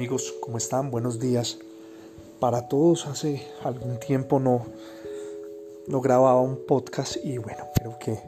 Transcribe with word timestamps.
Amigos, 0.00 0.34
¿cómo 0.40 0.56
están? 0.56 0.90
Buenos 0.90 1.20
días. 1.20 1.58
Para 2.40 2.68
todos, 2.68 3.06
hace 3.06 3.46
algún 3.62 4.00
tiempo 4.00 4.40
no, 4.40 4.64
no 5.88 6.00
grababa 6.00 6.40
un 6.40 6.64
podcast 6.66 7.18
y 7.22 7.36
bueno, 7.36 7.64
creo 7.74 7.98
que 7.98 8.18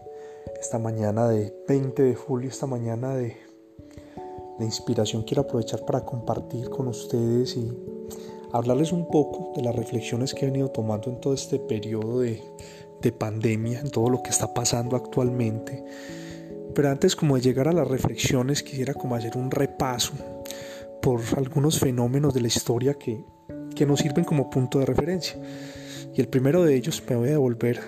esta 0.60 0.78
mañana 0.78 1.26
de 1.28 1.56
20 1.66 2.02
de 2.02 2.14
julio, 2.14 2.50
esta 2.50 2.66
mañana 2.66 3.16
de, 3.16 3.38
de 4.58 4.64
inspiración, 4.66 5.22
quiero 5.22 5.44
aprovechar 5.44 5.86
para 5.86 6.04
compartir 6.04 6.68
con 6.68 6.88
ustedes 6.88 7.56
y 7.56 7.72
hablarles 8.52 8.92
un 8.92 9.08
poco 9.08 9.54
de 9.56 9.62
las 9.62 9.74
reflexiones 9.74 10.34
que 10.34 10.44
he 10.44 10.50
venido 10.50 10.68
tomando 10.68 11.08
en 11.08 11.22
todo 11.22 11.32
este 11.32 11.58
periodo 11.58 12.20
de, 12.20 12.42
de 13.00 13.12
pandemia, 13.12 13.80
en 13.80 13.90
todo 13.90 14.10
lo 14.10 14.22
que 14.22 14.28
está 14.28 14.52
pasando 14.52 14.94
actualmente. 14.94 15.82
Pero 16.74 16.90
antes 16.90 17.16
como 17.16 17.36
de 17.36 17.40
llegar 17.40 17.66
a 17.66 17.72
las 17.72 17.88
reflexiones 17.88 18.62
quisiera 18.62 18.92
como 18.92 19.14
hacer 19.14 19.38
un 19.38 19.50
repaso 19.50 20.12
por 21.02 21.20
algunos 21.36 21.78
fenómenos 21.78 22.32
de 22.32 22.40
la 22.40 22.46
historia 22.46 22.94
que, 22.94 23.24
que 23.74 23.84
nos 23.84 24.00
sirven 24.00 24.24
como 24.24 24.48
punto 24.48 24.78
de 24.78 24.86
referencia. 24.86 25.36
Y 26.14 26.20
el 26.20 26.28
primero 26.28 26.62
de 26.62 26.74
ellos 26.74 27.02
me 27.08 27.16
voy 27.16 27.28
a 27.28 27.32
devolver 27.32 27.80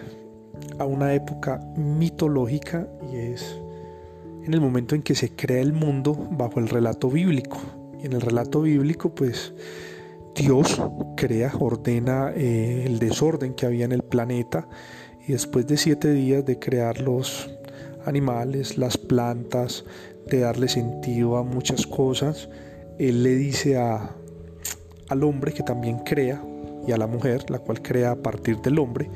a 0.79 0.85
una 0.85 1.15
época 1.15 1.61
mitológica 1.77 2.89
y 3.11 3.17
es 3.17 3.59
en 4.45 4.53
el 4.53 4.61
momento 4.61 4.95
en 4.95 5.03
que 5.03 5.15
se 5.15 5.35
crea 5.35 5.63
el 5.63 5.73
mundo 5.73 6.15
bajo 6.33 6.61
el 6.61 6.69
relato 6.69 7.09
bíblico. 7.09 7.59
Y 8.03 8.07
en 8.07 8.13
el 8.13 8.21
relato 8.21 8.63
bíblico 8.63 9.15
pues 9.15 9.55
Dios 10.35 10.83
crea, 11.17 11.53
ordena 11.59 12.33
eh, 12.35 12.85
el 12.87 12.99
desorden 12.99 13.55
que 13.55 13.67
había 13.67 13.85
en 13.85 13.93
el 13.93 14.03
planeta 14.03 14.69
y 15.27 15.33
después 15.33 15.67
de 15.67 15.77
siete 15.77 16.13
días 16.13 16.45
de 16.45 16.59
crear 16.59 17.01
los 17.01 17.49
animales, 18.05 18.77
las 18.77 18.99
plantas, 18.99 19.85
de 20.27 20.41
darle 20.41 20.69
sentido 20.69 21.37
a 21.37 21.45
muchas 21.45 21.87
cosas, 21.87 22.49
él 22.99 23.23
le 23.23 23.35
dice 23.35 23.77
a, 23.77 24.15
al 25.09 25.25
hombre 25.25 25.53
que 25.53 25.63
también 25.63 25.99
crea 25.99 26.43
y 26.87 26.93
a 26.93 26.97
la 26.97 27.07
mujer, 27.07 27.51
la 27.51 27.59
cual 27.59 27.83
crea 27.83 28.13
a 28.13 28.17
partir 28.17 28.59
del 28.59 28.79
hombre. 28.79 29.11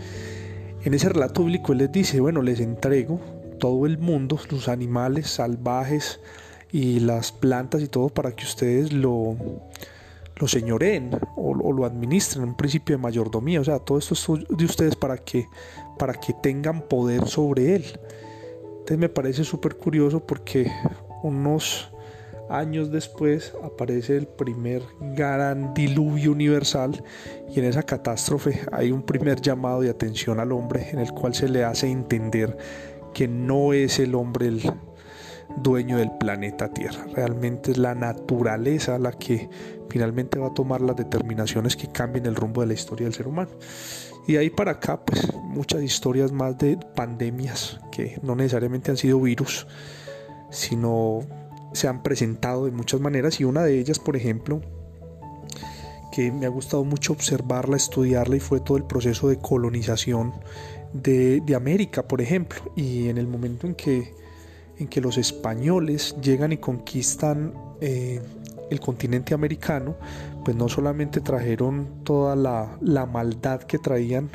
En 0.84 0.94
ese 0.94 1.08
relato 1.08 1.42
bíblico 1.42 1.72
él 1.72 1.78
les 1.78 1.92
dice, 1.92 2.20
bueno, 2.20 2.42
les 2.42 2.60
entrego 2.60 3.20
todo 3.58 3.86
el 3.86 3.98
mundo, 3.98 4.38
los 4.50 4.68
animales 4.68 5.28
salvajes 5.28 6.20
y 6.70 7.00
las 7.00 7.32
plantas 7.32 7.82
y 7.82 7.88
todo 7.88 8.08
para 8.08 8.32
que 8.32 8.44
ustedes 8.44 8.92
lo, 8.92 9.36
lo 10.36 10.48
señoreen 10.48 11.10
o, 11.36 11.72
lo 11.72 11.84
administren, 11.84 12.44
un 12.44 12.56
principio 12.56 12.96
de 12.96 13.02
mayordomía, 13.02 13.60
o 13.60 13.64
sea, 13.64 13.78
todo 13.78 13.98
esto 13.98 14.14
es 14.14 14.48
de 14.48 14.64
ustedes 14.64 14.96
para 14.96 15.18
que, 15.18 15.46
para 15.98 16.14
que 16.14 16.32
tengan 16.32 16.82
poder 16.82 17.26
sobre 17.26 17.76
él. 17.76 17.84
Entonces 18.70 18.98
me 18.98 19.08
parece 19.08 19.44
súper 19.44 19.76
curioso 19.76 20.20
porque 20.20 20.70
unos 21.22 21.90
años 22.50 22.90
después 22.90 23.52
aparece 23.62 24.16
el 24.16 24.26
primer 24.26 24.82
gran 25.00 25.74
diluvio 25.74 26.32
universal 26.32 27.02
y 27.48 27.58
en 27.58 27.66
esa 27.66 27.82
catástrofe 27.82 28.60
hay 28.72 28.92
un 28.92 29.02
primer 29.02 29.40
llamado 29.40 29.80
de 29.80 29.90
atención 29.90 30.40
al 30.40 30.52
hombre 30.52 30.90
en 30.90 30.98
el 30.98 31.12
cual 31.12 31.34
se 31.34 31.48
le 31.48 31.64
hace 31.64 31.90
entender 31.90 32.56
que 33.14 33.28
no 33.28 33.72
es 33.72 33.98
el 33.98 34.14
hombre 34.14 34.48
el 34.48 34.72
dueño 35.56 35.98
del 35.98 36.10
planeta 36.18 36.72
Tierra, 36.72 37.06
realmente 37.14 37.72
es 37.72 37.78
la 37.78 37.94
naturaleza 37.94 38.98
la 38.98 39.12
que 39.12 39.48
finalmente 39.88 40.38
va 40.38 40.48
a 40.48 40.54
tomar 40.54 40.80
las 40.80 40.96
determinaciones 40.96 41.76
que 41.76 41.88
cambien 41.88 42.26
el 42.26 42.36
rumbo 42.36 42.60
de 42.60 42.68
la 42.68 42.74
historia 42.74 43.06
del 43.06 43.14
ser 43.14 43.26
humano. 43.26 43.50
Y 44.26 44.34
de 44.34 44.40
ahí 44.40 44.50
para 44.50 44.72
acá, 44.72 45.02
pues 45.04 45.32
muchas 45.42 45.82
historias 45.82 46.32
más 46.32 46.58
de 46.58 46.76
pandemias 46.94 47.80
que 47.90 48.18
no 48.22 48.36
necesariamente 48.36 48.90
han 48.90 48.98
sido 48.98 49.20
virus, 49.20 49.66
sino 50.50 51.20
se 51.72 51.88
han 51.88 52.02
presentado 52.02 52.64
de 52.64 52.70
muchas 52.70 53.00
maneras 53.00 53.40
y 53.40 53.44
una 53.44 53.62
de 53.62 53.78
ellas, 53.78 53.98
por 53.98 54.16
ejemplo, 54.16 54.60
que 56.12 56.32
me 56.32 56.46
ha 56.46 56.48
gustado 56.48 56.84
mucho 56.84 57.12
observarla, 57.12 57.76
estudiarla 57.76 58.36
y 58.36 58.40
fue 58.40 58.60
todo 58.60 58.76
el 58.76 58.84
proceso 58.84 59.28
de 59.28 59.38
colonización 59.38 60.32
de, 60.92 61.42
América, 61.54 62.08
por 62.08 62.20
ejemplo. 62.20 62.60
Y 62.76 63.08
en 63.08 63.18
el 63.18 63.26
momento 63.26 63.66
en 63.66 63.74
que, 63.74 64.14
en 64.78 64.88
que 64.88 65.00
los 65.00 65.18
españoles 65.18 66.16
llegan 66.20 66.52
y 66.52 66.56
conquistan 66.56 67.54
eh, 67.80 68.20
el 68.70 68.80
continente 68.80 69.34
americano, 69.34 69.96
pues 70.44 70.56
no 70.56 70.68
solamente 70.68 71.20
trajeron 71.20 72.02
toda 72.04 72.34
la, 72.34 72.78
la 72.80 73.06
maldad 73.06 73.62
que 73.62 73.78
traían 73.78 74.30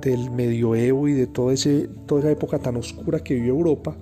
del 0.00 0.30
medioevo 0.30 1.08
y 1.08 1.12
de 1.12 1.26
todo 1.26 1.50
ese, 1.50 1.88
toda 2.06 2.20
esa 2.20 2.30
época 2.30 2.58
tan 2.58 2.76
oscura 2.76 3.20
que 3.20 3.34
vivió 3.34 3.52
Europa, 3.52 3.96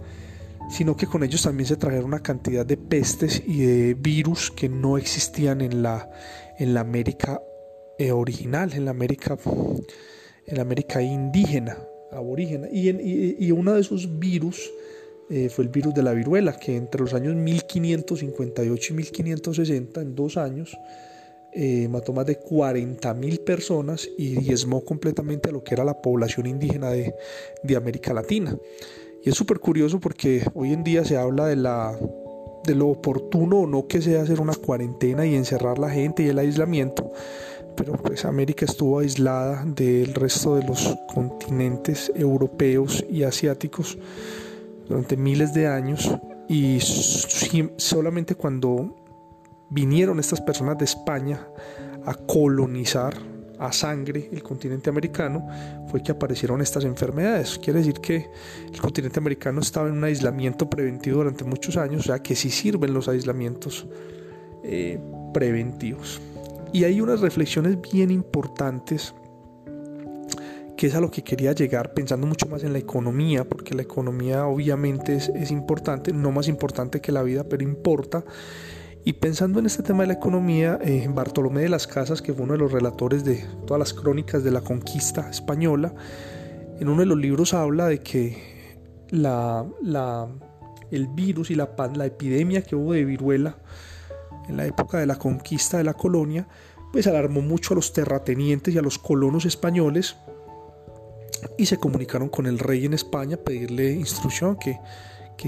sino 0.73 0.97
que 0.97 1.07
con 1.07 1.23
ellos 1.23 1.43
también 1.43 1.67
se 1.67 1.77
trajeron 1.77 2.07
una 2.07 2.23
cantidad 2.23 2.65
de 2.65 2.79
pestes 2.79 3.43
y 3.47 3.61
de 3.61 3.95
virus 3.95 4.51
que 4.51 4.71
no 4.71 4.97
existían 4.97 5.61
en 5.61 5.83
la, 5.83 6.11
en 6.59 6.73
la 6.73 6.81
América 6.81 7.43
eh, 7.99 8.11
original, 8.11 8.73
en 8.73 8.87
la 8.87 8.93
América, 8.93 9.37
en 10.47 10.57
la 10.57 10.63
América 10.63 11.03
indígena, 11.03 11.77
aborígena. 12.11 12.69
Y, 12.73 12.89
y, 13.39 13.51
uno 13.51 13.75
de 13.75 13.83
esos 13.83 14.19
virus 14.19 14.71
eh, 15.29 15.51
fue 15.51 15.65
el 15.65 15.71
virus 15.71 15.93
de 15.93 16.03
la 16.05 16.15
viruela, 16.15 16.59
que 16.59 16.75
entre 16.75 17.03
los 17.03 17.13
años 17.13 17.35
1558 17.35 18.93
y 18.95 18.97
1560, 18.97 20.01
en 20.01 20.15
dos 20.15 20.39
años, 20.39 20.75
eh, 21.53 21.87
mató 21.89 22.15
más 22.15 22.25
de 22.25 22.41
40.000 22.41 23.45
personas 23.45 24.09
y 24.17 24.37
diezmó 24.37 24.83
completamente 24.87 25.51
a 25.51 25.53
lo 25.53 25.63
que 25.63 25.75
era 25.75 25.85
la 25.85 26.01
población 26.01 26.47
indígena 26.47 26.89
de, 26.89 27.15
de 27.63 27.77
América 27.77 28.15
Latina. 28.15 28.57
Y 29.25 29.31
es 29.31 29.37
súper 29.37 29.61
curioso 29.61 30.01
porque 30.01 30.45
hoy 30.55 30.73
en 30.73 30.83
día 30.83 31.05
se 31.05 31.17
habla 31.17 31.47
de 31.47 31.57
la 31.57 31.97
lo 32.75 32.89
oportuno 32.89 33.61
o 33.61 33.67
no 33.67 33.87
que 33.87 34.01
sea 34.01 34.23
hacer 34.23 34.41
una 34.41 34.55
cuarentena 34.55 35.27
y 35.27 35.35
encerrar 35.35 35.79
la 35.79 35.91
gente 35.91 36.23
y 36.23 36.29
el 36.29 36.39
aislamiento, 36.39 37.13
pero 37.77 37.95
pues 37.95 38.25
América 38.25 38.65
estuvo 38.65 39.01
aislada 39.01 39.65
del 39.65 40.15
resto 40.15 40.57
de 40.57 40.65
los 40.65 40.97
continentes 41.13 42.13
europeos 42.15 43.05
y 43.11 43.25
asiáticos 43.25 43.99
durante 44.89 45.17
miles 45.17 45.53
de 45.55 45.67
años 45.67 46.11
y 46.49 46.79
solamente 47.77 48.35
cuando 48.35 48.97
vinieron 49.71 50.21
estas 50.21 50.41
personas 50.41 50.79
de 50.79 50.85
España 50.85 51.49
a 52.05 52.15
colonizar 52.15 53.15
a 53.63 53.73
sangre 53.73 54.29
el 54.33 54.43
continente 54.43 54.91
americano 54.91 55.47
fue 55.87 56.03
que 56.03 56.11
aparecieron 56.11 56.61
estas 56.61 56.85
enfermedades. 56.85 57.59
Quiere 57.59 57.79
decir 57.79 57.95
que 57.95 58.29
el 58.73 58.81
continente 58.81 59.21
americano 59.21 59.61
estaba 59.61 59.89
en 59.89 59.95
un 59.95 60.05
aislamiento 60.05 60.69
preventivo 60.69 61.19
durante 61.19 61.45
muchos 61.45 61.77
años, 61.77 62.01
o 62.01 62.05
sea 62.05 62.19
que 62.19 62.35
sí 62.35 62.51
sirven 62.51 62.93
los 62.93 63.09
aislamientos 63.09 63.87
eh, 64.65 64.99
preventivos. 65.33 66.21
Y 66.73 66.85
hay 66.85 67.01
unas 67.01 67.21
reflexiones 67.21 67.79
bien 67.81 68.11
importantes 68.11 69.15
que 70.77 70.89
es 70.89 70.95
a 70.97 71.01
lo 71.01 71.13
que 71.13 71.23
quería 71.23 71.53
llegar 71.53 71.95
pensando 71.95 72.27
mucho 72.27 72.47
más 72.47 72.65
en 72.65 72.73
la 72.73 72.81
economía, 72.81 73.49
porque 73.49 73.75
la 73.77 73.83
economía 73.83 74.47
obviamente 74.47 75.15
es, 75.15 75.29
es 75.29 75.53
importante, 75.53 76.13
no 76.13 76.33
más 76.33 76.49
importante 76.49 77.01
que 77.01 77.13
la 77.13 77.23
vida, 77.23 77.45
pero 77.45 77.63
importa. 77.63 78.25
Y 79.05 79.15
pensando 79.15 79.59
en 79.59 79.67
este 79.67 79.83
tema 79.83 80.05
de 80.05 80.09
la 80.09 80.13
economía, 80.13 80.79
eh, 80.81 81.09
Bartolomé 81.13 81.63
de 81.63 81.69
las 81.69 81.89
Casas, 81.89 82.23
que 82.23 82.33
fue 82.33 82.45
uno 82.45 82.53
de 82.53 82.61
los 82.61 82.71
relatores 82.71 83.25
de 83.25 83.45
todas 83.67 83.81
las 83.81 83.93
crónicas 83.93 84.45
de 84.45 84.53
la 84.53 84.61
conquista 84.61 85.29
española, 85.29 85.93
en 86.79 86.89
uno 86.89 87.01
de 87.01 87.07
los 87.07 87.19
libros 87.19 87.53
habla 87.53 87.87
de 87.87 88.01
que 88.01 88.79
la, 89.11 89.67
el 90.91 91.09
virus 91.09 91.51
y 91.51 91.57
la, 91.57 91.71
la 91.95 92.07
epidemia 92.07 92.63
que 92.63 92.77
hubo 92.77 92.93
de 92.93 93.05
viruela 93.05 93.59
en 94.49 94.57
la 94.57 94.67
época 94.67 94.99
de 94.99 95.07
la 95.07 95.17
conquista 95.17 95.79
de 95.79 95.85
la 95.85 95.95
colonia, 95.95 96.47
pues 96.93 97.07
alarmó 97.09 97.41
mucho 97.41 97.75
a 97.75 97.77
los 97.77 97.93
terratenientes 97.93 98.73
y 98.75 98.79
a 98.79 98.83
los 98.83 98.99
colonos 98.99 99.47
españoles 99.47 100.17
y 101.59 101.67
se 101.67 101.79
comunicaron 101.79 102.29
con 102.29 102.47
el 102.47 102.59
rey 102.59 102.85
en 102.85 102.95
España 102.95 103.37
a 103.37 103.45
pedirle 103.45 103.93
instrucción 103.93 104.57
que 104.57 104.79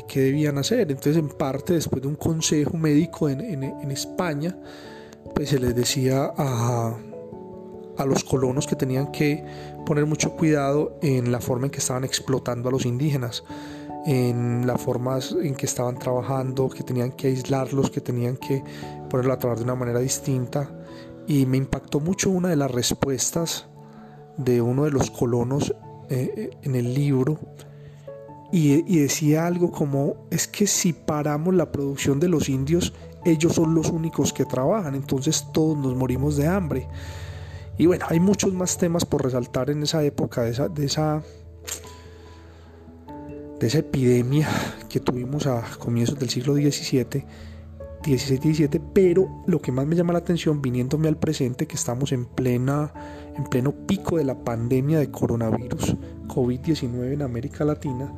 qué 0.02 0.20
debían 0.20 0.58
hacer. 0.58 0.91
Entonces, 0.91 1.17
en 1.17 1.29
parte, 1.29 1.75
después 1.75 2.02
de 2.02 2.08
un 2.08 2.17
consejo 2.17 2.76
médico 2.76 3.29
en, 3.29 3.41
en, 3.41 3.91
España, 3.91 4.56
pues 5.35 5.50
se 5.50 5.58
les 5.58 5.75
decía 5.75 6.32
a, 6.37 6.96
a 7.96 8.05
los 8.05 8.25
colonos 8.25 8.67
que 8.67 8.76
tenían 8.76 9.12
que 9.12 9.44
poner 9.87 10.06
mucho 10.06 10.32
cuidado 10.32 10.99
en 11.02 11.31
la 11.31 11.41
forma 11.41 11.67
en 11.67 11.70
que 11.70 11.79
estaban 11.79 12.05
explotando 12.05 12.69
a 12.69 12.73
los 12.73 12.87
indígenas, 12.87 13.44
en 14.06 14.67
las 14.67 14.81
formas 14.81 15.35
en 15.41 15.55
que 15.55 15.67
estaban 15.67 15.99
trabajando, 15.99 16.69
que 16.69 16.82
tenían 16.82 17.12
que 17.12 17.29
aislarlos, 17.29 17.90
que 17.90 18.00
tenían 18.00 18.37
que 18.37 18.62
ponerlo 19.08 19.32
a 19.32 19.38
trabajar 19.38 19.58
de 19.58 19.64
una 19.64 19.76
manera 19.76 20.00
distinta. 20.00 20.70
Y 21.26 21.47
me 21.47 21.56
impactó 21.56 22.00
mucho 22.00 22.31
una 22.31 22.50
de 22.50 22.56
las 22.56 22.70
respuestas 22.70 23.67
de 24.37 24.61
uno 24.61 24.85
de 24.85 24.90
los 24.90 25.11
colonos 25.11 25.75
eh, 26.11 26.35
eh, 26.37 26.50
en 26.62 26.75
el 26.75 26.93
libro 26.93 27.38
y, 28.56 29.00
decía 29.00 29.48
algo 29.48 29.72
como, 29.72 30.28
es 30.30 30.46
que 30.46 30.68
si 30.68 30.92
paramos 30.92 31.56
la 31.56 31.72
producción 31.72 32.20
de 32.20 32.28
los 32.28 32.48
indios, 32.48 32.92
ellos 33.24 33.52
son 33.54 33.74
los 33.74 33.90
únicos 33.90 34.32
que 34.32 34.44
trabajan, 34.44 34.94
entonces 34.94 35.46
todos 35.52 35.76
nos 35.76 35.96
morimos 35.96 36.36
de 36.36 36.46
hambre. 36.46 36.86
Y 37.78 37.86
bueno, 37.86 38.06
hay 38.08 38.20
muchos 38.20 38.54
más 38.54 38.78
temas 38.78 39.04
por 39.04 39.24
resaltar 39.24 39.70
en 39.70 39.82
esa 39.82 40.04
época, 40.04 40.42
de 40.42 40.52
esa, 40.52 40.68
de 40.68 40.84
esa, 40.84 41.24
de 43.58 43.66
esa 43.66 43.78
epidemia 43.78 44.48
que 44.88 45.00
tuvimos 45.00 45.48
a 45.48 45.64
comienzos 45.80 46.16
del 46.20 46.30
siglo 46.30 46.54
XVII. 46.54 47.24
16-17, 48.04 48.80
pero 48.92 49.42
lo 49.46 49.62
que 49.62 49.72
más 49.72 49.86
me 49.86 49.96
llama 49.96 50.12
la 50.12 50.18
atención, 50.20 50.60
viniéndome 50.60 51.08
al 51.08 51.16
presente, 51.16 51.66
que 51.66 51.74
estamos 51.74 52.12
en, 52.12 52.26
plena, 52.26 52.92
en 53.34 53.44
pleno 53.44 53.72
pico 53.72 54.18
de 54.18 54.24
la 54.24 54.44
pandemia 54.44 54.98
de 54.98 55.10
coronavirus 55.10 55.96
COVID-19 56.28 57.14
en 57.14 57.22
América 57.22 57.64
Latina, 57.64 58.12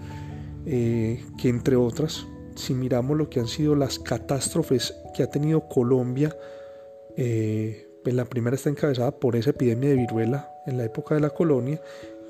eh, 0.67 1.25
que 1.41 1.49
entre 1.49 1.77
otras, 1.77 2.27
si 2.57 2.75
miramos 2.75 3.17
lo 3.17 3.31
que 3.31 3.41
han 3.41 3.47
sido 3.47 3.77
las 3.77 3.99
catástrofes 3.99 4.95
que 5.15 5.23
ha 5.23 5.31
tenido 5.31 5.69
Colombia, 5.69 6.37
eh, 7.17 7.89
pues 8.03 8.15
la 8.15 8.25
primera 8.25 8.57
está 8.57 8.69
encabezada 8.69 9.13
por 9.13 9.37
esa 9.37 9.51
epidemia 9.51 9.91
de 9.91 9.97
viruela 9.97 10.51
en 10.67 10.77
la 10.77 10.85
época 10.85 11.15
de 11.15 11.21
la 11.21 11.31
colonia, 11.31 11.81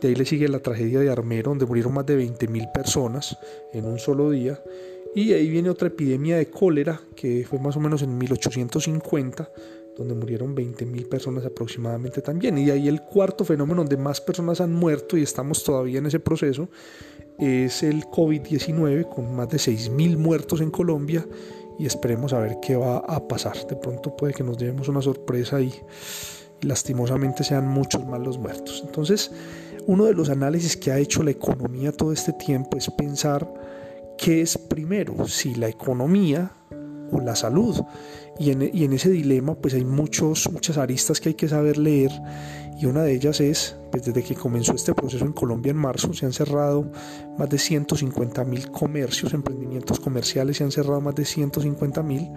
de 0.00 0.08
ahí 0.08 0.14
le 0.14 0.26
sigue 0.26 0.48
la 0.48 0.60
tragedia 0.60 1.00
de 1.00 1.10
Armero, 1.10 1.50
donde 1.50 1.66
murieron 1.66 1.94
más 1.94 2.06
de 2.06 2.18
20.000 2.18 2.72
personas 2.72 3.38
en 3.72 3.86
un 3.86 3.98
solo 3.98 4.30
día, 4.30 4.60
y 5.14 5.32
ahí 5.32 5.48
viene 5.48 5.70
otra 5.70 5.88
epidemia 5.88 6.36
de 6.36 6.50
cólera, 6.50 7.00
que 7.14 7.46
fue 7.48 7.58
más 7.58 7.76
o 7.76 7.80
menos 7.80 8.02
en 8.02 8.18
1850, 8.18 9.48
donde 9.96 10.14
murieron 10.14 10.54
20.000 10.54 11.08
personas 11.08 11.44
aproximadamente 11.44 12.22
también. 12.22 12.58
Y 12.58 12.70
ahí 12.70 12.88
el 12.88 13.02
cuarto 13.02 13.44
fenómeno 13.44 13.82
donde 13.82 13.96
más 13.96 14.20
personas 14.20 14.60
han 14.60 14.72
muerto 14.72 15.16
y 15.16 15.22
estamos 15.22 15.64
todavía 15.64 15.98
en 15.98 16.06
ese 16.06 16.20
proceso 16.20 16.68
es 17.38 17.82
el 17.82 18.04
COVID-19, 18.04 19.08
con 19.08 19.34
más 19.34 19.48
de 19.48 19.58
6.000 19.58 20.16
muertos 20.16 20.60
en 20.60 20.70
Colombia 20.70 21.26
y 21.78 21.86
esperemos 21.86 22.32
a 22.32 22.40
ver 22.40 22.58
qué 22.62 22.76
va 22.76 22.98
a 22.98 23.26
pasar. 23.28 23.66
De 23.66 23.76
pronto 23.76 24.16
puede 24.16 24.32
que 24.32 24.42
nos 24.42 24.56
llevemos 24.56 24.88
una 24.88 25.02
sorpresa 25.02 25.60
y, 25.60 25.72
y 26.62 26.66
lastimosamente 26.66 27.44
sean 27.44 27.68
muchos 27.68 28.06
más 28.06 28.20
los 28.20 28.38
muertos. 28.38 28.82
Entonces, 28.84 29.30
uno 29.86 30.04
de 30.04 30.14
los 30.14 30.30
análisis 30.30 30.76
que 30.76 30.90
ha 30.90 30.98
hecho 30.98 31.22
la 31.22 31.30
economía 31.30 31.92
todo 31.92 32.12
este 32.12 32.32
tiempo 32.32 32.76
es 32.76 32.90
pensar 32.90 33.46
qué 34.16 34.40
es 34.40 34.56
primero, 34.56 35.28
si 35.28 35.54
la 35.54 35.68
economía 35.68 36.52
o 37.12 37.20
la 37.20 37.36
salud. 37.36 37.82
Y 38.38 38.50
en, 38.50 38.92
ese 38.92 39.10
dilema 39.10 39.54
pues 39.54 39.74
hay 39.74 39.84
muchos, 39.84 40.50
muchas 40.52 40.76
aristas 40.76 41.20
que 41.20 41.30
hay 41.30 41.34
que 41.34 41.48
saber 41.48 41.78
leer 41.78 42.10
y 42.78 42.84
una 42.84 43.02
de 43.02 43.14
ellas 43.14 43.40
es, 43.40 43.76
pues 43.90 44.04
desde 44.04 44.22
que 44.22 44.34
comenzó 44.34 44.74
este 44.74 44.92
proceso 44.92 45.24
en 45.24 45.32
Colombia 45.32 45.70
en 45.70 45.78
marzo, 45.78 46.12
se 46.12 46.26
han 46.26 46.34
cerrado 46.34 46.90
más 47.38 47.48
de 47.48 47.58
150 47.58 48.44
mil 48.44 48.70
comercios, 48.70 49.32
emprendimientos 49.32 49.98
comerciales, 49.98 50.58
se 50.58 50.64
han 50.64 50.70
cerrado 50.70 51.00
más 51.00 51.14
de 51.14 51.24
150 51.24 52.02
mil 52.02 52.28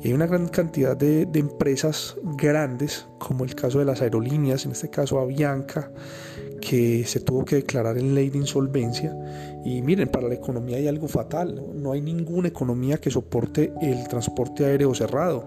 y 0.00 0.08
hay 0.08 0.12
una 0.14 0.26
gran 0.26 0.46
cantidad 0.48 0.96
de 0.96 1.26
empresas 1.34 2.16
grandes, 2.36 3.06
como 3.18 3.44
el 3.44 3.54
caso 3.56 3.80
de 3.80 3.84
las 3.84 4.02
aerolíneas, 4.02 4.64
en 4.66 4.72
este 4.72 4.90
caso 4.90 5.18
Avianca, 5.18 5.90
que 6.62 7.04
se 7.04 7.20
tuvo 7.20 7.44
que 7.44 7.56
declarar 7.56 7.98
en 7.98 8.14
ley 8.14 8.30
de 8.30 8.38
insolvencia. 8.38 9.14
Y 9.64 9.82
miren, 9.82 10.08
para 10.08 10.28
la 10.28 10.34
economía 10.34 10.76
hay 10.76 10.88
algo 10.88 11.08
fatal. 11.08 11.62
No, 11.74 11.92
hay 11.92 12.00
ninguna 12.00 12.48
economía 12.48 12.98
que 12.98 13.10
soporte 13.10 13.72
el 13.80 14.08
transporte 14.08 14.64
aéreo 14.64 14.94
cerrado. 14.94 15.46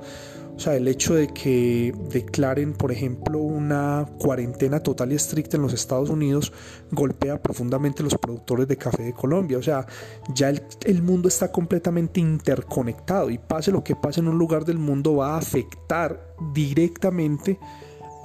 O 0.56 0.60
sea, 0.60 0.76
el 0.76 0.88
hecho 0.88 1.16
de 1.16 1.28
que 1.28 1.94
declaren, 2.10 2.74
por 2.74 2.90
ejemplo, 2.90 3.40
una 3.40 4.08
cuarentena 4.18 4.80
total 4.80 5.12
y 5.12 5.16
estricta 5.16 5.58
en 5.58 5.64
los 5.64 5.74
Estados 5.74 6.10
Unidos 6.10 6.54
golpea 6.92 7.42
profundamente 7.42 8.04
los 8.04 8.16
productores 8.16 8.66
de 8.66 8.78
café 8.78 9.04
de 9.04 9.14
Colombia. 9.14 9.58
O 9.58 9.62
sea, 9.62 9.86
ya 10.34 10.50
el, 10.50 10.64
el, 10.86 11.02
mundo 11.02 11.28
está 11.28 11.52
completamente 11.52 12.22
interconectado 12.22 13.30
y 13.32 13.38
pase 13.38 13.72
lo 13.72 13.84
que 13.84 13.98
pase 13.98 14.22
en 14.22 14.30
un 14.30 14.38
lugar 14.38 14.64
del 14.64 14.78
mundo 14.78 15.18
va 15.18 15.36
a 15.36 15.40
afectar 15.40 16.36
directamente 16.54 17.60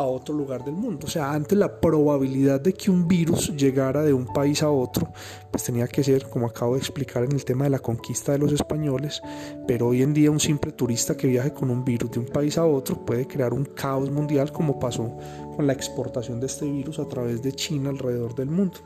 a 0.00 0.06
otro 0.06 0.35
lugar 0.35 0.64
del 0.64 0.75
mundo. 0.75 1.06
O 1.06 1.11
sea, 1.11 1.32
antes 1.32 1.56
la 1.56 1.81
probabilidad 1.81 2.61
de 2.61 2.73
que 2.73 2.91
un 2.91 3.06
virus 3.06 3.55
llegara 3.55 4.02
de 4.02 4.12
un 4.12 4.26
país 4.26 4.62
a 4.62 4.70
otro, 4.70 5.12
pues 5.50 5.64
tenía 5.64 5.87
que 5.87 6.02
ser, 6.02 6.29
como 6.29 6.47
acabo 6.47 6.75
de 6.75 6.81
explicar 6.81 7.25
en 7.25 7.32
el 7.32 7.44
tema 7.44 7.64
de 7.64 7.70
la 7.70 7.79
conquista 7.79 8.32
de 8.32 8.38
los 8.38 8.52
españoles, 8.52 9.20
pero 9.67 9.88
hoy 9.88 10.02
en 10.02 10.14
día 10.14 10.31
un 10.31 10.41
simple 10.41 10.73
turista 10.73 11.17
que 11.17 11.26
viaje 11.26 11.52
con 11.52 11.70
un 11.70 11.85
virus 11.85 12.11
de 12.11 12.20
un 12.20 12.26
país 12.26 12.56
a 12.56 12.64
otro 12.64 13.05
puede 13.05 13.26
crear 13.26 13.52
un 13.52 13.64
caos 13.64 14.11
mundial 14.11 14.52
como 14.52 14.79
pasó 14.79 15.17
con 15.55 15.67
la 15.67 15.75
exportación 15.75 16.41
de 16.41 16.47
este 16.47 16.70
virus 16.70 16.99
a 16.99 17.06
través 17.06 17.43
de 17.43 17.52
China 17.52 17.91
alrededor 17.91 18.35
del 18.35 18.49
mundo. 18.49 18.79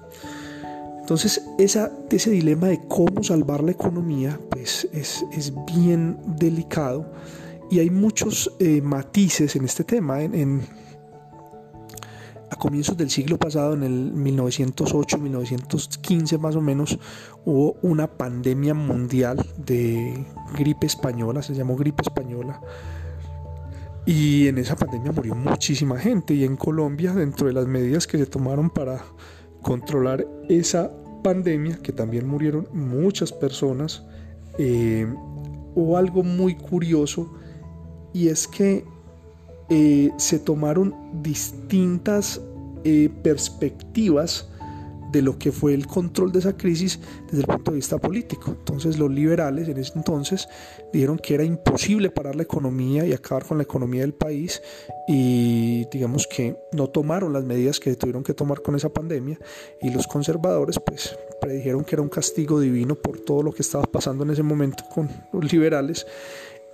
Entonces, 0.99 1.43
esa, 1.59 1.93
ese 2.11 2.31
dilema 2.31 2.69
de 2.69 2.81
cómo 2.89 3.23
salvar 3.23 3.63
la 3.63 3.73
economía, 3.73 4.41
pues 4.51 4.89
es, 4.93 5.25
es 5.33 5.53
bien 5.67 6.19
delicado 6.39 7.13
y 7.71 7.79
hay 7.79 7.91
muchos 7.91 8.51
eh, 8.59 8.81
matices 8.81 9.55
en 9.55 9.65
este 9.65 9.85
tema. 9.85 10.23
en 10.23 10.63
a 12.55 12.57
comienzos 12.57 12.97
del 12.97 13.11
siglo 13.11 13.37
pasado, 13.37 13.75
en 13.75 13.83
el 13.83 14.15
1908-1915 14.15 16.39
más 16.39 16.55
o 16.57 16.61
menos, 16.61 16.99
hubo 17.45 17.77
una 17.83 18.07
pandemia 18.07 18.75
mundial 18.75 19.45
de 19.59 20.25
gripe 20.57 20.87
española, 20.87 21.43
se 21.43 21.55
llamó 21.55 21.77
gripe 21.77 22.03
española. 22.03 22.61
Y 24.07 24.49
en 24.49 24.59
esa 24.59 24.77
pandemia 24.77 25.13
murió 25.13 25.35
muchísima 25.35 25.99
gente 25.99 26.35
y 26.35 26.45
en 26.45 26.57
Colombia, 26.57 27.13
dentro 27.13 27.49
de 27.49 27.55
las 27.55 27.67
medidas 27.67 28.07
que 28.07 28.19
se 28.19 28.27
tomaron 28.27 28.71
para 28.71 29.03
controlar 29.63 30.27
esa 30.49 30.93
pandemia, 31.23 31.79
que 31.79 31.93
también 31.93 32.29
murieron 32.29 32.69
muchas 32.73 33.33
personas, 33.33 34.05
eh, 34.59 35.07
hubo 35.75 35.97
algo 35.97 36.23
muy 36.23 36.55
curioso 36.55 37.33
y 38.13 38.29
es 38.29 38.47
que 38.47 38.85
eh, 39.69 40.11
se 40.17 40.39
tomaron 40.39 40.95
distintas 41.23 42.41
eh, 42.85 43.11
perspectivas 43.23 44.49
de 45.15 45.23
lo 45.23 45.39
que 45.39 45.53
fue 45.53 45.75
el 45.75 45.87
control 45.87 46.33
de 46.33 46.41
esa 46.41 46.57
crisis 46.57 46.99
desde 47.27 47.43
el 47.43 47.47
punto 47.47 47.71
de 47.71 47.77
vista 47.77 47.99
político. 47.99 48.51
Entonces 48.51 48.99
los 48.99 49.11
liberales 49.11 49.69
en 49.69 49.79
ese 49.79 49.93
entonces 49.95 50.49
dijeron 50.93 51.19
que 51.19 51.35
era 51.35 51.45
imposible 51.45 52.11
parar 52.11 52.35
la 52.35 52.43
economía 52.43 53.07
y 53.07 53.13
acabar 53.13 53.45
con 53.45 53.59
la 53.59 53.63
economía 53.63 54.01
del 54.01 54.13
país 54.13 54.61
y 55.07 55.87
digamos 55.93 56.27
que 56.27 56.57
no 56.73 56.89
tomaron 56.89 57.33
las 57.33 57.45
medidas 57.45 57.79
que 57.79 57.95
tuvieron 57.95 58.25
que 58.25 58.35
tomar 58.35 58.61
con 58.61 58.75
esa 58.75 58.89
pandemia 58.89 59.39
y 59.81 59.91
los 59.91 60.09
conservadores 60.09 60.81
pues 60.85 61.17
predijeron 61.41 61.85
que 61.85 61.95
era 61.95 62.03
un 62.03 62.09
castigo 62.09 62.59
divino 62.59 62.97
por 62.97 63.21
todo 63.21 63.45
lo 63.45 63.53
que 63.53 63.63
estaba 63.63 63.85
pasando 63.85 64.25
en 64.25 64.31
ese 64.31 64.43
momento 64.43 64.85
con 64.93 65.09
los 65.33 65.53
liberales 65.53 66.07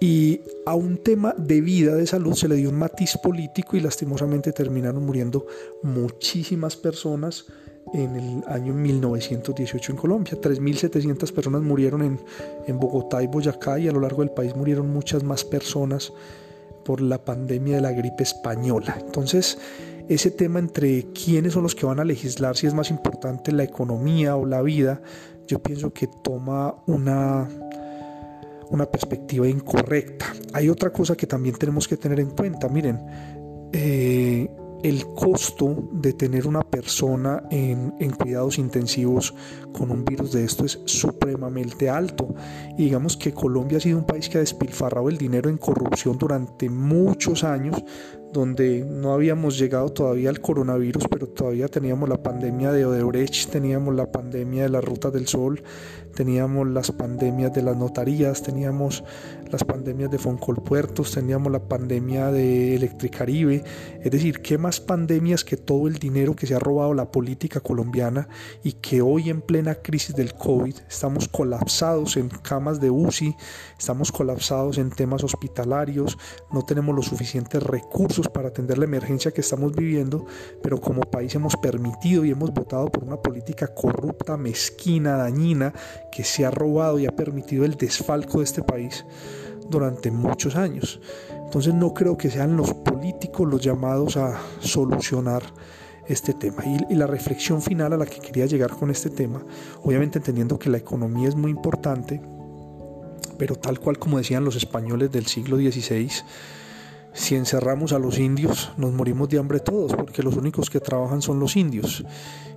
y 0.00 0.40
a 0.64 0.74
un 0.74 0.96
tema 0.96 1.34
de 1.36 1.60
vida, 1.60 1.94
de 1.94 2.06
salud, 2.06 2.34
se 2.34 2.48
le 2.48 2.56
dio 2.56 2.70
un 2.70 2.78
matiz 2.78 3.18
político 3.18 3.76
y 3.76 3.80
lastimosamente 3.80 4.52
terminaron 4.52 5.04
muriendo 5.04 5.46
muchísimas 5.82 6.74
personas 6.74 7.44
en 7.92 8.16
el 8.16 8.44
año 8.46 8.72
1918 8.72 9.92
en 9.92 9.98
Colombia. 9.98 10.40
3.700 10.40 11.32
personas 11.32 11.60
murieron 11.60 12.02
en, 12.02 12.20
en, 12.66 12.78
Bogotá 12.80 13.22
y 13.22 13.26
Boyacá 13.26 13.78
y 13.78 13.88
a 13.88 13.92
lo 13.92 14.00
largo 14.00 14.22
del 14.22 14.30
país 14.30 14.56
murieron 14.56 14.90
muchas 14.90 15.22
más 15.22 15.44
personas 15.44 16.12
por 16.84 17.02
la 17.02 17.22
pandemia 17.22 17.76
de 17.76 17.82
la 17.82 17.92
gripe 17.92 18.22
española. 18.22 18.96
Entonces, 19.04 19.58
ese 20.08 20.30
tema 20.30 20.60
entre 20.60 21.08
quiénes 21.12 21.52
son 21.52 21.62
los 21.62 21.74
que 21.74 21.84
van 21.84 22.00
a 22.00 22.04
legislar, 22.04 22.56
si 22.56 22.66
es 22.66 22.72
más 22.72 22.90
importante 22.90 23.52
la 23.52 23.64
economía 23.64 24.34
o 24.36 24.46
la 24.46 24.62
vida, 24.62 25.02
yo 25.46 25.58
pienso 25.62 25.92
que 25.92 26.08
toma 26.24 26.76
una 26.86 27.48
una 28.70 28.86
perspectiva 28.86 29.48
incorrecta. 29.48 30.26
Hay 30.52 30.68
otra 30.68 30.92
cosa 30.92 31.16
que 31.16 31.26
también 31.26 31.56
tenemos 31.56 31.86
que 31.86 31.96
tener 31.96 32.20
en 32.20 32.30
cuenta. 32.30 32.68
Miren, 32.68 33.00
eh, 33.72 34.48
el 34.82 35.06
costo 35.08 35.88
de 35.92 36.14
tener 36.14 36.46
una 36.46 36.62
persona 36.62 37.42
en, 37.50 37.92
en, 37.98 38.10
cuidados 38.12 38.58
intensivos 38.58 39.34
con 39.72 39.90
un 39.90 40.04
virus 40.04 40.32
de 40.32 40.44
esto 40.44 40.64
es 40.64 40.80
supremamente 40.86 41.90
alto. 41.90 42.34
Y 42.78 42.84
digamos 42.84 43.16
que 43.16 43.32
Colombia 43.32 43.78
ha 43.78 43.80
sido 43.80 43.98
un 43.98 44.06
país 44.06 44.28
que 44.28 44.38
ha 44.38 44.40
despilfarrado 44.40 45.08
el 45.08 45.18
dinero 45.18 45.50
en 45.50 45.58
corrupción 45.58 46.16
durante 46.16 46.70
muchos 46.70 47.44
años, 47.44 47.76
donde 48.32 48.84
no 48.88 49.12
habíamos 49.12 49.58
llegado 49.58 49.88
todavía 49.90 50.30
al 50.30 50.40
coronavirus, 50.40 51.04
pero 51.10 51.26
todavía 51.26 51.68
teníamos 51.68 52.08
la 52.08 52.22
pandemia 52.22 52.72
de 52.72 52.86
Odebrecht, 52.86 53.50
teníamos 53.50 53.94
la 53.94 54.12
pandemia 54.12 54.64
de 54.64 54.68
las 54.68 54.84
rutas 54.84 55.12
del 55.12 55.26
sol, 55.26 55.62
teníamos 56.14 56.68
las 56.68 56.92
pandemias 56.92 57.52
de 57.52 57.62
las 57.62 57.76
notarías, 57.76 58.42
teníamos 58.42 59.02
las 59.50 59.64
pandemias 59.64 60.10
de 60.10 60.18
Foncolpuertos, 60.18 61.12
teníamos 61.12 61.50
la 61.50 61.68
pandemia 61.68 62.30
de 62.30 62.76
Electricaribe, 62.76 63.64
es 64.00 64.10
decir, 64.10 64.40
¿qué 64.42 64.58
más 64.58 64.80
pandemias 64.80 65.44
que 65.44 65.56
todo 65.56 65.88
el 65.88 65.94
dinero 65.94 66.36
que 66.36 66.46
se 66.46 66.54
ha 66.54 66.60
robado 66.60 66.94
la 66.94 67.10
política 67.10 67.60
colombiana 67.60 68.28
y 68.62 68.74
que 68.74 69.02
hoy 69.02 69.30
en 69.30 69.40
plena 69.40 69.74
crisis 69.76 70.14
del 70.14 70.34
COVID 70.34 70.74
estamos 70.88 71.26
colapsados 71.26 72.16
en 72.16 72.28
camas 72.28 72.80
de 72.80 72.90
UCI, 72.90 73.34
estamos 73.76 74.12
colapsados 74.12 74.78
en 74.78 74.90
temas 74.90 75.24
hospitalarios, 75.24 76.16
no 76.52 76.62
tenemos 76.62 76.94
los 76.94 77.06
suficientes 77.06 77.62
recursos 77.62 78.19
para 78.28 78.48
atender 78.48 78.78
la 78.78 78.84
emergencia 78.84 79.30
que 79.30 79.40
estamos 79.40 79.74
viviendo, 79.74 80.26
pero 80.62 80.80
como 80.80 81.02
país 81.02 81.34
hemos 81.34 81.56
permitido 81.56 82.24
y 82.24 82.30
hemos 82.30 82.52
votado 82.52 82.86
por 82.86 83.04
una 83.04 83.16
política 83.16 83.68
corrupta, 83.68 84.36
mezquina, 84.36 85.16
dañina, 85.16 85.72
que 86.12 86.24
se 86.24 86.44
ha 86.44 86.50
robado 86.50 86.98
y 86.98 87.06
ha 87.06 87.16
permitido 87.16 87.64
el 87.64 87.76
desfalco 87.76 88.38
de 88.38 88.44
este 88.44 88.62
país 88.62 89.04
durante 89.68 90.10
muchos 90.10 90.56
años. 90.56 91.00
Entonces 91.44 91.74
no 91.74 91.94
creo 91.94 92.16
que 92.16 92.30
sean 92.30 92.56
los 92.56 92.74
políticos 92.74 93.48
los 93.48 93.60
llamados 93.60 94.16
a 94.16 94.38
solucionar 94.60 95.42
este 96.06 96.34
tema. 96.34 96.64
Y, 96.88 96.94
la 96.94 97.06
reflexión 97.06 97.62
final 97.62 97.92
a 97.92 97.96
la 97.96 98.06
que 98.06 98.20
quería 98.20 98.46
llegar 98.46 98.70
con 98.70 98.90
este 98.90 99.10
tema, 99.10 99.44
obviamente 99.82 100.18
entendiendo 100.18 100.58
que 100.58 100.70
la 100.70 100.78
economía 100.78 101.28
es 101.28 101.36
muy 101.36 101.50
importante, 101.50 102.20
pero 103.38 103.54
tal 103.54 103.80
cual 103.80 103.98
como 103.98 104.18
decían 104.18 104.44
los 104.44 104.56
españoles 104.56 105.10
del 105.10 105.26
siglo 105.26 105.56
XVI, 105.56 106.10
si 107.12 107.34
encerramos 107.34 107.92
a 107.92 107.98
los 107.98 108.18
indios, 108.18 108.72
nos 108.76 108.92
morimos 108.92 109.28
de 109.28 109.38
hambre 109.38 109.60
todos, 109.60 109.94
porque 109.94 110.22
los 110.22 110.36
únicos 110.36 110.70
que 110.70 110.80
trabajan 110.80 111.22
son 111.22 111.40
los 111.40 111.56
indios. 111.56 112.04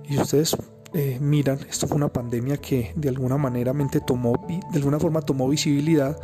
Y 0.08 0.18
ustedes 0.18 0.56
eh, 0.92 1.18
miran, 1.20 1.58
esto 1.68 1.86
fue 1.86 1.96
una 1.96 2.12
pandemia 2.12 2.58
que 2.58 2.92
de 2.94 3.08
alguna 3.08 3.36
manera 3.36 3.72
tomó, 4.06 4.46
de 4.48 4.78
alguna 4.78 5.00
forma 5.00 5.22
tomó 5.22 5.48
visibilidad, 5.48 6.16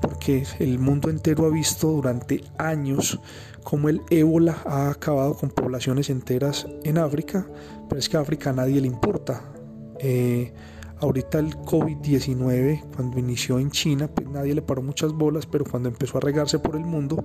porque 0.00 0.44
el 0.58 0.78
mundo 0.78 1.08
entero 1.08 1.46
ha 1.46 1.50
visto 1.50 1.88
durante 1.88 2.44
años 2.58 3.18
cómo 3.64 3.88
el 3.88 4.02
ébola 4.10 4.58
ha 4.66 4.90
acabado 4.90 5.34
con 5.34 5.50
poblaciones 5.50 6.10
enteras 6.10 6.66
en 6.84 6.98
África, 6.98 7.46
pero 7.88 7.98
es 7.98 8.08
que 8.08 8.16
a 8.16 8.20
África 8.20 8.50
a 8.50 8.52
nadie 8.52 8.80
le 8.80 8.86
importa. 8.86 9.42
Eh, 9.98 10.52
Ahorita 11.00 11.38
el 11.38 11.56
COVID-19, 11.56 12.84
cuando 12.94 13.18
inició 13.18 13.58
en 13.58 13.70
China, 13.70 14.08
pues 14.08 14.28
nadie 14.28 14.54
le 14.54 14.62
paró 14.62 14.80
muchas 14.80 15.12
bolas, 15.12 15.44
pero 15.44 15.64
cuando 15.64 15.88
empezó 15.88 16.18
a 16.18 16.20
regarse 16.20 16.58
por 16.58 16.76
el 16.76 16.84
mundo 16.84 17.22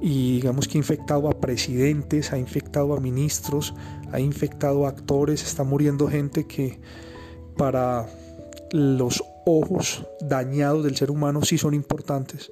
y 0.00 0.36
digamos 0.36 0.66
que 0.66 0.78
ha 0.78 0.80
infectado 0.80 1.28
a 1.28 1.40
presidentes, 1.40 2.32
ha 2.32 2.38
infectado 2.38 2.94
a 2.94 3.00
ministros, 3.00 3.74
ha 4.12 4.20
infectado 4.20 4.84
a 4.84 4.90
actores, 4.90 5.42
está 5.42 5.64
muriendo 5.64 6.08
gente 6.08 6.46
que 6.46 6.80
para 7.56 8.06
los 8.72 9.22
ojos 9.46 10.04
dañados 10.20 10.84
del 10.84 10.96
ser 10.96 11.10
humano 11.10 11.42
sí 11.42 11.56
son 11.56 11.74
importantes. 11.74 12.50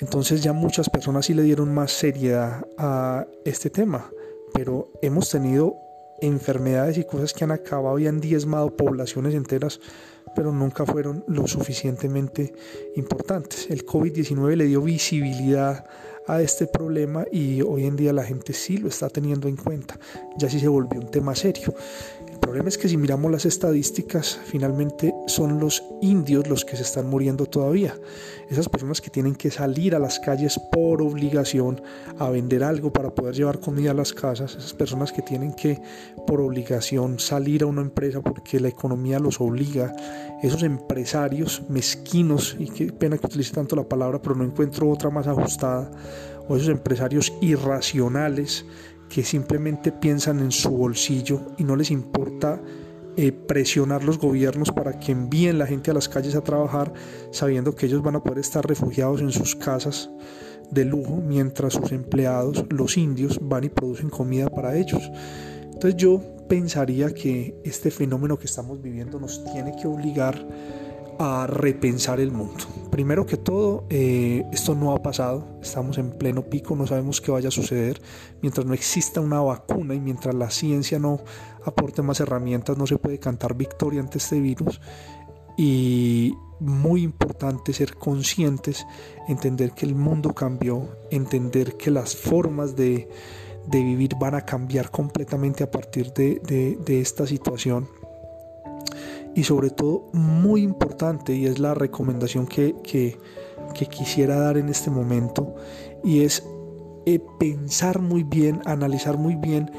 Entonces 0.00 0.42
ya 0.42 0.52
muchas 0.52 0.88
personas 0.90 1.26
sí 1.26 1.34
le 1.34 1.42
dieron 1.42 1.72
más 1.72 1.92
seriedad 1.92 2.66
a 2.78 3.26
este 3.44 3.70
tema, 3.70 4.10
pero 4.52 4.90
hemos 5.02 5.30
tenido 5.30 5.76
enfermedades 6.20 6.98
y 6.98 7.04
cosas 7.04 7.32
que 7.32 7.44
han 7.44 7.50
acabado 7.50 7.98
y 7.98 8.06
han 8.06 8.20
diezmado 8.20 8.76
poblaciones 8.76 9.34
enteras, 9.34 9.80
pero 10.34 10.52
nunca 10.52 10.86
fueron 10.86 11.24
lo 11.28 11.46
suficientemente 11.46 12.52
importantes. 12.96 13.68
El 13.70 13.84
COVID-19 13.84 14.56
le 14.56 14.64
dio 14.64 14.82
visibilidad 14.82 15.84
a 16.26 16.40
este 16.40 16.66
problema 16.66 17.24
y 17.30 17.60
hoy 17.62 17.84
en 17.84 17.96
día 17.96 18.12
la 18.12 18.24
gente 18.24 18.52
sí 18.52 18.78
lo 18.78 18.88
está 18.88 19.08
teniendo 19.10 19.46
en 19.48 19.56
cuenta, 19.56 19.98
ya 20.38 20.48
sí 20.48 20.58
se 20.58 20.68
volvió 20.68 21.00
un 21.00 21.10
tema 21.10 21.34
serio. 21.34 21.74
El 22.44 22.48
problema 22.48 22.68
es 22.68 22.76
que 22.76 22.90
si 22.90 22.98
miramos 22.98 23.32
las 23.32 23.46
estadísticas, 23.46 24.38
finalmente 24.44 25.14
son 25.26 25.58
los 25.58 25.82
indios 26.02 26.46
los 26.46 26.66
que 26.66 26.76
se 26.76 26.82
están 26.82 27.08
muriendo 27.08 27.46
todavía. 27.46 27.98
Esas 28.50 28.68
personas 28.68 29.00
que 29.00 29.08
tienen 29.08 29.34
que 29.34 29.50
salir 29.50 29.94
a 29.94 29.98
las 29.98 30.20
calles 30.20 30.60
por 30.70 31.00
obligación 31.00 31.80
a 32.18 32.28
vender 32.28 32.62
algo 32.62 32.92
para 32.92 33.14
poder 33.14 33.34
llevar 33.34 33.60
comida 33.60 33.92
a 33.92 33.94
las 33.94 34.12
casas, 34.12 34.56
esas 34.56 34.74
personas 34.74 35.10
que 35.10 35.22
tienen 35.22 35.54
que 35.54 35.80
por 36.26 36.42
obligación 36.42 37.18
salir 37.18 37.62
a 37.62 37.66
una 37.66 37.80
empresa 37.80 38.20
porque 38.20 38.60
la 38.60 38.68
economía 38.68 39.18
los 39.18 39.40
obliga, 39.40 39.96
esos 40.42 40.62
empresarios 40.64 41.62
mezquinos, 41.70 42.56
y 42.58 42.68
qué 42.68 42.92
pena 42.92 43.16
que 43.16 43.26
utilice 43.26 43.54
tanto 43.54 43.74
la 43.74 43.88
palabra, 43.88 44.20
pero 44.20 44.34
no 44.34 44.44
encuentro 44.44 44.90
otra 44.90 45.08
más 45.08 45.26
ajustada, 45.26 45.90
o 46.46 46.56
esos 46.56 46.68
empresarios 46.68 47.32
irracionales 47.40 48.66
que 49.14 49.22
simplemente 49.22 49.92
piensan 49.92 50.40
en 50.40 50.50
su 50.50 50.70
bolsillo 50.70 51.40
y 51.56 51.62
no 51.62 51.76
les 51.76 51.92
importa 51.92 52.60
eh, 53.16 53.30
presionar 53.30 54.02
los 54.02 54.18
gobiernos 54.18 54.72
para 54.72 54.98
que 54.98 55.12
envíen 55.12 55.56
la 55.56 55.68
gente 55.68 55.92
a 55.92 55.94
las 55.94 56.08
calles 56.08 56.34
a 56.34 56.42
trabajar 56.42 56.92
sabiendo 57.30 57.76
que 57.76 57.86
ellos 57.86 58.02
van 58.02 58.16
a 58.16 58.24
poder 58.24 58.40
estar 58.40 58.66
refugiados 58.66 59.20
en 59.20 59.30
sus 59.30 59.54
casas 59.54 60.10
de 60.72 60.84
lujo 60.84 61.22
mientras 61.24 61.74
sus 61.74 61.92
empleados, 61.92 62.64
los 62.70 62.96
indios, 62.96 63.38
van 63.40 63.62
y 63.62 63.68
producen 63.68 64.10
comida 64.10 64.50
para 64.50 64.76
ellos. 64.76 65.08
Entonces 65.62 65.94
yo 65.94 66.20
pensaría 66.48 67.14
que 67.14 67.56
este 67.62 67.92
fenómeno 67.92 68.36
que 68.36 68.46
estamos 68.46 68.82
viviendo 68.82 69.20
nos 69.20 69.44
tiene 69.52 69.76
que 69.80 69.86
obligar 69.86 70.44
a 71.18 71.46
repensar 71.46 72.20
el 72.20 72.30
mundo. 72.30 72.64
Primero 72.90 73.26
que 73.26 73.36
todo, 73.36 73.86
eh, 73.90 74.44
esto 74.52 74.74
no 74.74 74.94
ha 74.94 75.02
pasado, 75.02 75.58
estamos 75.60 75.98
en 75.98 76.10
pleno 76.10 76.42
pico, 76.42 76.76
no 76.76 76.86
sabemos 76.86 77.20
qué 77.20 77.30
vaya 77.30 77.48
a 77.48 77.52
suceder. 77.52 78.00
Mientras 78.40 78.66
no 78.66 78.74
exista 78.74 79.20
una 79.20 79.40
vacuna 79.40 79.94
y 79.94 80.00
mientras 80.00 80.34
la 80.34 80.50
ciencia 80.50 80.98
no 80.98 81.20
aporte 81.64 82.02
más 82.02 82.20
herramientas, 82.20 82.78
no 82.78 82.86
se 82.86 82.96
puede 82.96 83.18
cantar 83.18 83.56
victoria 83.56 84.00
ante 84.00 84.18
este 84.18 84.40
virus. 84.40 84.80
Y 85.56 86.34
muy 86.60 87.02
importante 87.02 87.72
ser 87.72 87.96
conscientes, 87.96 88.86
entender 89.28 89.72
que 89.72 89.86
el 89.86 89.94
mundo 89.94 90.34
cambió, 90.34 90.88
entender 91.10 91.76
que 91.76 91.90
las 91.90 92.16
formas 92.16 92.76
de, 92.76 93.08
vivir 93.70 94.14
van 94.20 94.34
a 94.34 94.44
cambiar 94.44 94.90
completamente 94.90 95.64
a 95.64 95.70
partir 95.70 96.12
de 96.12 97.00
esta 97.00 97.26
situación 97.26 97.88
y 99.34 99.44
sobre 99.44 99.70
todo 99.70 100.08
muy 100.12 100.62
importante 100.62 101.34
y 101.34 101.46
es 101.46 101.58
la 101.58 101.74
recomendación 101.74 102.46
que, 102.46 102.74
quisiera 103.90 104.36
dar 104.36 104.56
en 104.56 104.68
este 104.68 104.90
momento 104.90 105.54
y 106.04 106.22
es 106.22 106.44
eh, 107.06 107.20
pensar 107.38 108.00
muy 108.00 108.22
bien, 108.22 108.60
analizar 108.64 109.18
muy 109.18 109.34
bien 109.34 109.70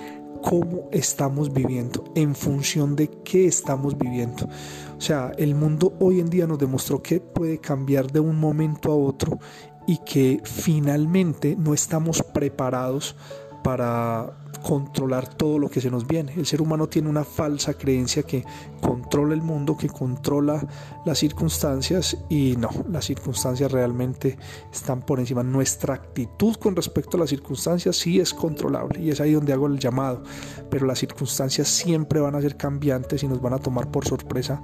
cómo 0.43 0.89
estamos 0.91 1.51
viviendo, 1.51 2.03
en 2.13 2.35
función 2.35 2.95
de 2.95 3.09
qué 3.24 3.47
estamos 3.47 3.97
viviendo. 3.97 4.47
O 4.97 5.01
sea, 5.01 5.31
el 5.38 5.55
mundo 5.55 5.93
hoy 6.00 6.19
en 6.19 6.29
día 6.29 6.45
nos 6.45 6.59
demostró 6.59 7.01
que 7.01 7.19
puede 7.19 7.57
cambiar 7.57 8.12
de 8.12 8.19
un 8.19 8.39
momento 8.39 8.91
a 8.91 8.95
otro 8.95 9.39
y 9.88 9.97
que 10.00 10.41
finalmente 10.43 11.55
no 11.55 11.74
estamos 11.74 12.21
preparados 12.21 13.15
para 13.65 14.31
controlar 14.62 15.27
todo 15.27 15.57
lo 15.57 15.69
que 15.72 15.81
se 15.81 15.89
nos 15.89 16.05
viene. 16.05 16.34
El 16.36 16.45
ser 16.45 16.62
humano 16.62 16.88
tiene 16.88 17.10
una 17.10 17.24
falsa 17.24 17.74
creencia 17.74 18.22
que 18.22 18.45
controla 18.79 19.34
el 19.34 19.41
mundo, 19.41 19.75
que 19.75 19.89
controla 19.89 20.63
las 21.03 21.17
circunstancias 21.17 22.15
y 22.29 22.55
no, 22.57 22.69
las 22.88 23.05
circunstancias 23.05 23.72
realmente 23.72 24.38
están 24.72 25.01
por 25.01 25.19
encima. 25.19 25.41
Nuestra 25.41 25.95
actitud 25.95 26.57
con 26.57 26.75
respecto 26.75 27.17
a 27.17 27.22
las 27.22 27.31
circunstancias 27.31 27.95
sí 27.95 28.19
es 28.19 28.36
controlable 28.36 29.00
y 29.01 29.10
es 29.10 29.19
ahí 29.19 29.34
donde 29.34 29.51
hago 29.51 29.65
el 29.65 29.79
llamado, 29.79 30.22
pero 30.69 30.86
las 30.86 31.00
circunstancias 31.00 31.67
siempre 31.67 32.19
van 32.19 32.36
a 32.36 32.41
ser 32.41 32.57
cambiantes 32.57 33.24
y 33.24 33.27
nos 33.27 33.41
van 33.41 33.53
a 33.53 33.57
tomar 33.57 33.89
por 33.89 34.07
sorpresa 34.07 34.62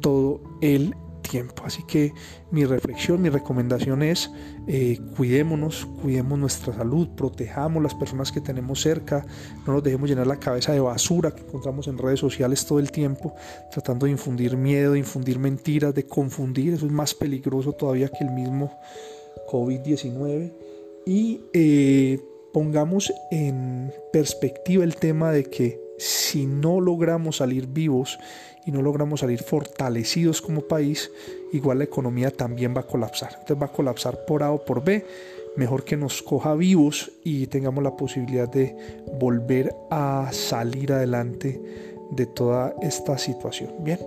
todo 0.00 0.40
el 0.62 0.94
tiempo. 1.20 1.62
Así 1.64 1.82
que 1.86 2.12
mi 2.50 2.64
reflexión, 2.64 3.22
mi 3.22 3.28
recomendación 3.28 4.02
es 4.02 4.30
eh, 4.66 4.98
cuidémonos, 5.16 5.86
cuidemos 6.02 6.38
nuestra 6.38 6.74
salud, 6.74 7.08
protejamos 7.16 7.82
las 7.82 7.94
personas 7.94 8.32
que 8.32 8.40
tenemos 8.40 8.80
cerca, 8.80 9.24
no 9.66 9.74
nos 9.74 9.82
dejemos 9.82 10.08
llenar 10.08 10.26
la 10.26 10.38
cabeza 10.38 10.72
de 10.72 10.80
basura 10.80 11.30
que 11.34 11.42
encontramos 11.42 11.86
en 11.88 11.98
redes 11.98 12.20
sociales 12.20 12.64
todo 12.66 12.78
el 12.78 12.90
tiempo, 12.90 13.34
tratando 13.70 14.06
de 14.06 14.12
infundir 14.12 14.56
miedo, 14.56 14.92
de 14.92 14.98
infundir 14.98 15.38
mentiras, 15.38 15.94
de 15.94 16.06
confundir, 16.06 16.74
eso 16.74 16.86
es 16.86 16.92
más 16.92 17.14
peligroso 17.14 17.72
todavía 17.72 18.08
que 18.08 18.24
el 18.24 18.30
mismo 18.30 18.78
COVID-19. 19.50 20.52
Y 21.06 21.40
eh, 21.52 22.20
pongamos 22.52 23.12
en 23.30 23.92
perspectiva 24.12 24.84
el 24.84 24.96
tema 24.96 25.32
de 25.32 25.44
que 25.44 25.80
si 25.98 26.46
no 26.46 26.80
logramos 26.80 27.36
salir 27.36 27.66
vivos 27.66 28.18
y 28.66 28.70
no 28.72 28.82
logramos 28.82 29.20
salir 29.20 29.42
fortalecidos 29.42 30.40
como 30.40 30.62
país, 30.62 31.10
igual 31.52 31.78
la 31.78 31.84
economía 31.84 32.30
también 32.30 32.74
va 32.76 32.80
a 32.80 32.86
colapsar. 32.86 33.30
Entonces 33.32 33.60
va 33.60 33.66
a 33.66 33.72
colapsar 33.72 34.24
por 34.26 34.42
A 34.42 34.52
o 34.52 34.64
por 34.64 34.84
B. 34.84 35.04
Mejor 35.56 35.84
que 35.84 35.96
nos 35.96 36.22
coja 36.22 36.54
vivos 36.54 37.10
y 37.24 37.46
tengamos 37.48 37.82
la 37.82 37.96
posibilidad 37.96 38.48
de 38.48 38.76
volver 39.18 39.74
a 39.90 40.28
salir 40.32 40.92
adelante 40.92 41.60
de 42.10 42.26
toda 42.26 42.74
esta 42.82 43.18
situación. 43.18 43.72
Bien, 43.80 43.98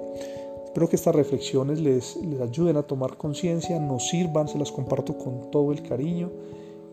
espero 0.66 0.88
que 0.88 0.96
estas 0.96 1.14
reflexiones 1.14 1.80
les, 1.80 2.16
les 2.18 2.40
ayuden 2.40 2.78
a 2.78 2.84
tomar 2.84 3.18
conciencia, 3.18 3.80
nos 3.80 4.08
sirvan, 4.08 4.48
se 4.48 4.58
las 4.58 4.72
comparto 4.72 5.18
con 5.18 5.52
todo 5.52 5.72
el 5.72 5.84
cariño 5.84 6.32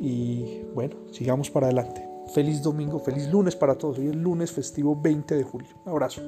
y 0.00 0.62
bueno, 0.74 0.96
sigamos 1.12 1.50
para 1.50 1.66
adelante. 1.66 2.10
Feliz 2.34 2.62
domingo, 2.62 2.98
feliz 2.98 3.28
lunes 3.28 3.56
para 3.56 3.76
todos. 3.76 3.98
Hoy 3.98 4.08
es 4.08 4.16
lunes 4.16 4.52
festivo 4.52 4.96
20 5.00 5.34
de 5.34 5.42
julio. 5.42 5.68
Un 5.84 5.90
abrazo. 5.90 6.22